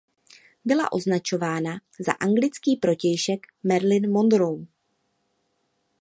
Byla 0.65 0.91
označována 0.91 1.79
za 1.99 2.11
anglický 2.11 2.75
protějšek 2.75 3.47
Marilyn 3.63 4.11
Monroe. 4.11 4.65